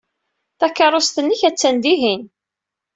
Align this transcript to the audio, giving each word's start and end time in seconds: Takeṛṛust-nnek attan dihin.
Takeṛṛust-nnek 0.59 1.41
attan 1.49 1.75
dihin. 1.83 2.23